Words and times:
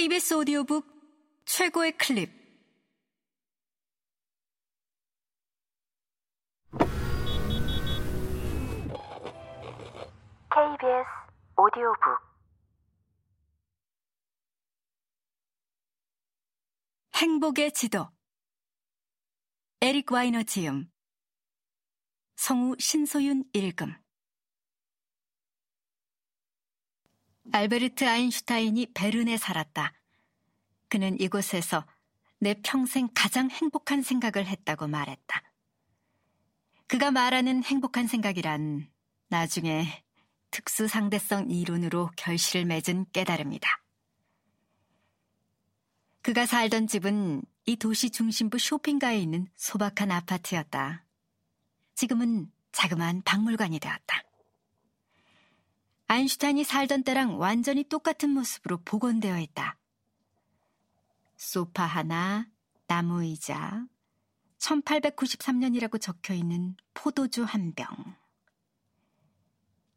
KBS 0.00 0.32
오디오북 0.32 0.86
최고의 1.44 1.92
클립. 1.98 2.30
KBS 10.48 11.04
오디오북. 11.54 12.18
행복의 17.16 17.72
지도. 17.74 18.08
에릭 19.82 20.10
와이너 20.10 20.44
지음. 20.44 20.90
성우 22.36 22.76
신소윤 22.78 23.44
읽음 23.52 23.94
알베르트 27.52 28.04
아인슈타인이 28.04 28.92
베른에 28.94 29.36
살았다. 29.36 29.92
그는 30.88 31.18
이곳에서 31.20 31.86
내 32.38 32.54
평생 32.54 33.08
가장 33.14 33.50
행복한 33.50 34.02
생각을 34.02 34.46
했다고 34.46 34.86
말했다. 34.86 35.42
그가 36.86 37.10
말하는 37.10 37.62
행복한 37.62 38.06
생각이란 38.06 38.88
나중에 39.28 40.02
특수상대성 40.50 41.50
이론으로 41.50 42.10
결실을 42.16 42.64
맺은 42.64 43.06
깨달음이다. 43.12 43.68
그가 46.22 46.46
살던 46.46 46.86
집은 46.86 47.42
이 47.66 47.76
도시 47.76 48.10
중심부 48.10 48.58
쇼핑가에 48.58 49.18
있는 49.18 49.46
소박한 49.56 50.10
아파트였다. 50.10 51.04
지금은 51.94 52.50
자그마한 52.72 53.22
박물관이 53.22 53.78
되었다. 53.78 54.22
아인슈타인이 56.10 56.64
살던 56.64 57.04
때랑 57.04 57.38
완전히 57.38 57.84
똑같은 57.84 58.30
모습으로 58.30 58.78
복원되어 58.78 59.38
있다. 59.38 59.78
소파 61.36 61.84
하나, 61.84 62.48
나무 62.88 63.22
의자, 63.22 63.86
1893년이라고 64.58 66.00
적혀 66.00 66.34
있는 66.34 66.76
포도주 66.94 67.44
한 67.44 67.72
병. 67.76 67.86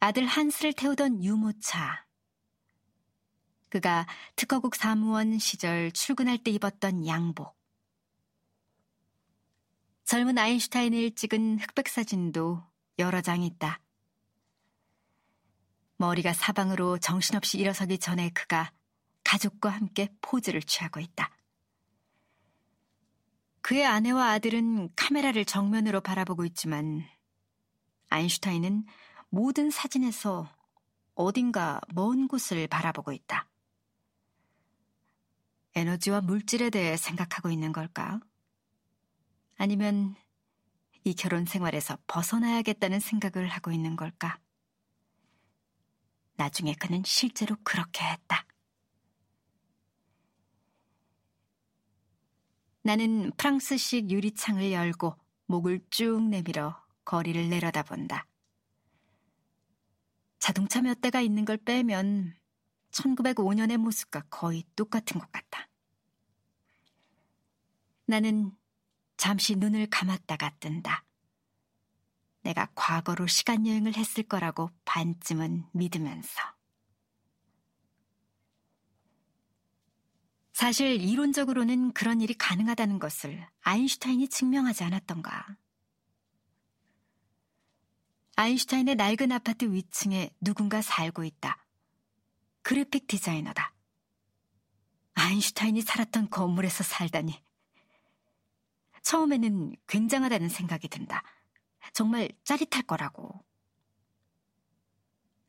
아들 0.00 0.24
한스를 0.24 0.72
태우던 0.72 1.22
유모차. 1.22 2.06
그가 3.68 4.06
특허국 4.34 4.76
사무원 4.76 5.38
시절 5.38 5.92
출근할 5.92 6.38
때 6.38 6.50
입었던 6.50 7.06
양복. 7.06 7.54
젊은 10.06 10.38
아인슈타인을 10.38 11.14
찍은 11.16 11.58
흑백 11.58 11.86
사진도 11.88 12.64
여러 12.98 13.20
장 13.20 13.42
있다. 13.42 13.82
머리가 15.98 16.32
사방으로 16.32 16.98
정신없이 16.98 17.58
일어서기 17.58 17.98
전에 17.98 18.30
그가 18.30 18.72
가족과 19.24 19.68
함께 19.68 20.08
포즈를 20.20 20.62
취하고 20.62 21.00
있다. 21.00 21.30
그의 23.60 23.84
아내와 23.84 24.30
아들은 24.30 24.94
카메라를 24.94 25.44
정면으로 25.44 26.00
바라보고 26.00 26.44
있지만 26.46 27.04
아인슈타인은 28.10 28.86
모든 29.28 29.70
사진에서 29.70 30.48
어딘가 31.14 31.80
먼 31.92 32.28
곳을 32.28 32.68
바라보고 32.68 33.12
있다. 33.12 33.48
에너지와 35.74 36.20
물질에 36.20 36.70
대해 36.70 36.96
생각하고 36.96 37.50
있는 37.50 37.72
걸까? 37.72 38.20
아니면 39.56 40.14
이 41.02 41.14
결혼 41.14 41.44
생활에서 41.44 41.98
벗어나야겠다는 42.06 43.00
생각을 43.00 43.48
하고 43.48 43.72
있는 43.72 43.96
걸까? 43.96 44.38
나중에 46.38 46.72
그는 46.74 47.02
실제로 47.04 47.56
그렇게 47.64 48.04
했다. 48.04 48.46
나는 52.82 53.32
프랑스식 53.36 54.10
유리창을 54.10 54.70
열고 54.72 55.16
목을 55.46 55.80
쭉 55.90 56.22
내밀어 56.22 56.80
거리를 57.04 57.48
내려다본다. 57.50 58.26
자동차 60.38 60.80
몇 60.80 61.00
대가 61.00 61.20
있는 61.20 61.44
걸 61.44 61.56
빼면 61.56 62.36
1905년의 62.92 63.76
모습과 63.76 64.22
거의 64.30 64.64
똑같은 64.76 65.18
것 65.20 65.30
같다. 65.32 65.68
나는 68.06 68.56
잠시 69.16 69.56
눈을 69.56 69.88
감았다가 69.90 70.54
뜬다. 70.60 71.04
내가 72.42 72.68
과거로 72.76 73.26
시간 73.26 73.66
여행을 73.66 73.96
했을 73.96 74.22
거라고 74.22 74.70
반쯤은 74.98 75.66
믿으면서. 75.74 76.40
사실 80.52 81.00
이론적으로는 81.00 81.92
그런 81.92 82.20
일이 82.20 82.34
가능하다는 82.34 82.98
것을 82.98 83.46
아인슈타인이 83.60 84.26
증명하지 84.26 84.82
않았던가. 84.82 85.56
아인슈타인의 88.34 88.96
낡은 88.96 89.30
아파트 89.30 89.66
위층에 89.66 90.30
누군가 90.40 90.82
살고 90.82 91.22
있다. 91.22 91.64
그래픽 92.62 93.06
디자이너다. 93.06 93.72
아인슈타인이 95.14 95.80
살았던 95.82 96.30
건물에서 96.30 96.82
살다니. 96.82 97.40
처음에는 99.02 99.76
굉장하다는 99.86 100.48
생각이 100.48 100.88
든다. 100.88 101.22
정말 101.92 102.28
짜릿할 102.42 102.82
거라고. 102.82 103.47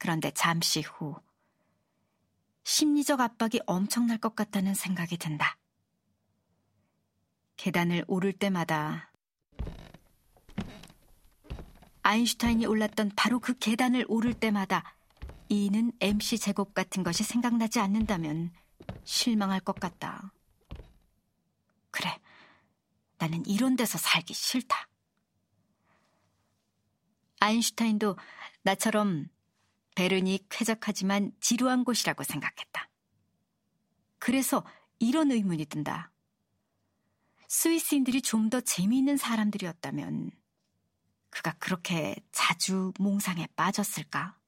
그런데 0.00 0.30
잠시 0.30 0.80
후 0.80 1.14
심리적 2.64 3.20
압박이 3.20 3.60
엄청날 3.66 4.16
것 4.16 4.34
같다는 4.34 4.74
생각이 4.74 5.18
든다. 5.18 5.58
계단을 7.56 8.04
오를 8.08 8.32
때마다 8.32 9.12
아인슈타인이 12.02 12.64
올랐던 12.64 13.12
바로 13.14 13.40
그 13.40 13.58
계단을 13.58 14.06
오를 14.08 14.32
때마다 14.32 14.96
이는 15.50 15.92
MC 16.00 16.38
제곱 16.38 16.72
같은 16.72 17.02
것이 17.02 17.22
생각나지 17.22 17.78
않는다면 17.78 18.52
실망할 19.04 19.60
것 19.60 19.78
같다. 19.78 20.32
그래, 21.90 22.18
나는 23.18 23.44
이런 23.44 23.76
데서 23.76 23.98
살기 23.98 24.32
싫다. 24.32 24.88
아인슈타인도 27.40 28.16
나처럼 28.62 29.28
베른이 30.00 30.46
쾌적하지만 30.48 31.30
지루한 31.42 31.84
곳이라고 31.84 32.24
생각했다. 32.24 32.88
그래서 34.18 34.64
이런 34.98 35.30
의문이 35.30 35.66
든다. 35.66 36.10
스위스인들이 37.48 38.22
좀 38.22 38.48
더 38.48 38.62
재미있는 38.62 39.18
사람들이었다면 39.18 40.30
그가 41.28 41.52
그렇게 41.58 42.16
자주 42.32 42.94
몽상에 42.98 43.46
빠졌을까? 43.56 44.38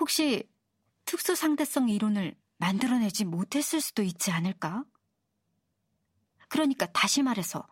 혹시 0.00 0.48
특수 1.04 1.34
상대성 1.34 1.90
이론을 1.90 2.34
만들어내지 2.56 3.26
못했을 3.26 3.82
수도 3.82 4.02
있지 4.02 4.30
않을까? 4.30 4.82
그러니까 6.48 6.86
다시 6.86 7.22
말해서 7.22 7.68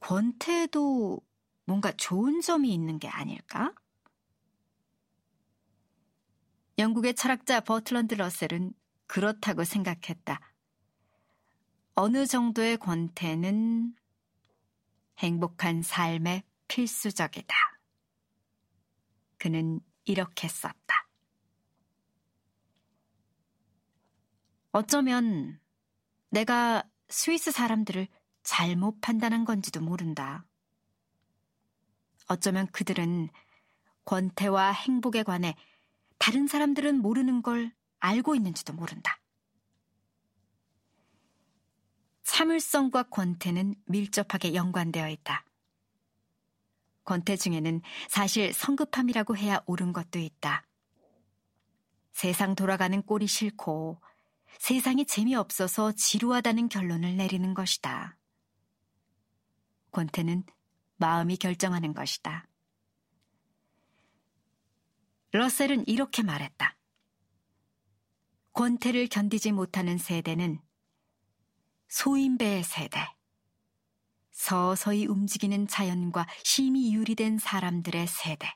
권태도 0.00 1.20
뭔가 1.64 1.92
좋은 1.92 2.40
점이 2.40 2.74
있는 2.74 2.98
게 2.98 3.06
아닐까? 3.06 3.72
영국의 6.78 7.14
철학자 7.14 7.60
버틀런드 7.60 8.14
러셀은 8.14 8.72
그렇다고 9.06 9.64
생각했다. 9.64 10.40
어느 11.94 12.26
정도의 12.26 12.78
권태는 12.78 13.94
행복한 15.18 15.82
삶의 15.82 16.42
필수적이다. 16.66 17.54
그는 19.38 19.80
이렇게 20.04 20.48
썼다. 20.48 21.08
어쩌면 24.72 25.60
내가 26.30 26.82
스위스 27.08 27.52
사람들을 27.52 28.08
잘못 28.42 29.00
판단한 29.00 29.44
건지도 29.44 29.80
모른다. 29.80 30.44
어쩌면 32.26 32.66
그들은 32.72 33.28
권태와 34.04 34.72
행복에 34.72 35.22
관해 35.22 35.54
다른 36.24 36.46
사람들은 36.46 37.02
모르는 37.02 37.42
걸 37.42 37.70
알고 38.00 38.34
있는지도 38.34 38.72
모른다. 38.72 39.20
참을성과 42.22 43.10
권태는 43.10 43.74
밀접하게 43.84 44.54
연관되어 44.54 45.10
있다. 45.10 45.44
권태 47.04 47.36
중에는 47.36 47.82
사실 48.08 48.54
성급함이라고 48.54 49.36
해야 49.36 49.60
옳은 49.66 49.92
것도 49.92 50.18
있다. 50.18 50.66
세상 52.12 52.54
돌아가는 52.54 53.02
꼴이 53.02 53.26
싫고 53.26 54.00
세상이 54.58 55.04
재미없어서 55.04 55.92
지루하다는 55.92 56.70
결론을 56.70 57.18
내리는 57.18 57.52
것이다. 57.52 58.16
권태는 59.90 60.44
마음이 60.96 61.36
결정하는 61.36 61.92
것이다. 61.92 62.46
러셀은 65.34 65.88
이렇게 65.88 66.22
말했다. 66.22 66.76
권태를 68.52 69.08
견디지 69.08 69.50
못하는 69.50 69.98
세대는 69.98 70.60
소인배의 71.88 72.62
세대, 72.62 73.00
서서히 74.30 75.06
움직이는 75.06 75.66
자연과 75.66 76.28
힘이 76.44 76.94
유리된 76.94 77.38
사람들의 77.38 78.06
세대, 78.06 78.54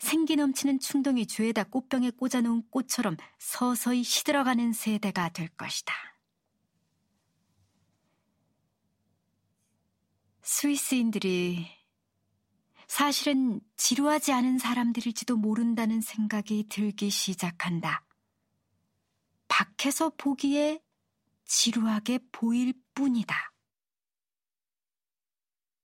생기 0.00 0.34
넘치는 0.34 0.80
충동이 0.80 1.28
죄에다 1.28 1.62
꽃병에 1.64 2.10
꽂아놓은 2.10 2.68
꽃처럼 2.70 3.16
서서히 3.38 4.02
시들어가는 4.02 4.72
세대가 4.72 5.28
될 5.28 5.46
것이다. 5.50 5.94
스위스인들이 10.42 11.77
사실은 12.88 13.60
지루하지 13.76 14.32
않은 14.32 14.58
사람들일지도 14.58 15.36
모른다는 15.36 16.00
생각이 16.00 16.66
들기 16.68 17.10
시작한다. 17.10 18.04
밖에서 19.46 20.10
보기에 20.16 20.80
지루하게 21.44 22.18
보일 22.32 22.74
뿐이다. 22.94 23.52